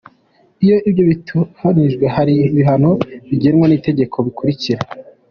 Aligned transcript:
Iyo 0.63 0.77
ibyo 0.89 1.03
bitubahirijwe 1.09 2.05
hari 2.15 2.33
ibihano 2.47 2.91
bigenwa 3.29 3.65
n’itegeko 3.67 4.15
bikurikira:. 4.25 4.81